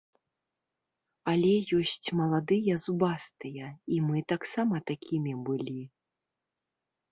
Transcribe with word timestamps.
Але 1.33 1.51
ёсць 1.79 2.07
маладыя 2.21 2.73
зубастыя, 2.85 3.65
і 3.97 4.01
мы 4.09 4.25
таксама 4.35 4.83
такімі 4.95 5.39
былі. 5.51 5.79